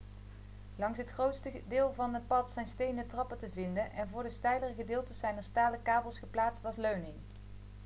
langs 0.75 0.97
het 0.97 1.09
grootste 1.09 1.61
deel 1.67 1.93
van 1.93 2.13
het 2.13 2.27
pad 2.27 2.51
zijn 2.51 2.67
stenen 2.67 3.07
trappen 3.07 3.37
te 3.37 3.49
vinden 3.49 3.91
en 3.91 4.09
voor 4.09 4.23
de 4.23 4.29
steilere 4.31 4.73
gedeeltes 4.73 5.19
zijn 5.19 5.37
er 5.37 5.43
stalen 5.43 5.81
kabels 5.81 6.17
geplaatst 6.19 6.65
als 6.65 6.75
leuning 6.75 7.15